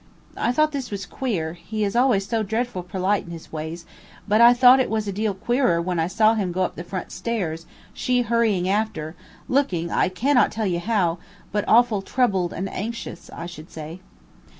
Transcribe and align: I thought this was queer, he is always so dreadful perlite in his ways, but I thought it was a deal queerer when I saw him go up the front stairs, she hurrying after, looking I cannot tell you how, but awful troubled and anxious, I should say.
I 0.35 0.51
thought 0.51 0.71
this 0.71 0.89
was 0.89 1.05
queer, 1.05 1.53
he 1.53 1.83
is 1.83 1.95
always 1.95 2.27
so 2.27 2.41
dreadful 2.41 2.81
perlite 2.81 3.23
in 3.27 3.29
his 3.29 3.51
ways, 3.51 3.85
but 4.27 4.41
I 4.41 4.51
thought 4.51 4.79
it 4.79 4.89
was 4.89 5.07
a 5.07 5.11
deal 5.11 5.35
queerer 5.35 5.79
when 5.79 5.99
I 5.99 6.07
saw 6.07 6.33
him 6.33 6.51
go 6.51 6.63
up 6.63 6.75
the 6.75 6.83
front 6.83 7.11
stairs, 7.11 7.67
she 7.93 8.23
hurrying 8.23 8.67
after, 8.67 9.15
looking 9.47 9.91
I 9.91 10.09
cannot 10.09 10.51
tell 10.51 10.65
you 10.65 10.79
how, 10.79 11.19
but 11.51 11.65
awful 11.67 12.01
troubled 12.01 12.51
and 12.51 12.67
anxious, 12.73 13.29
I 13.29 13.45
should 13.45 13.69
say. 13.69 13.99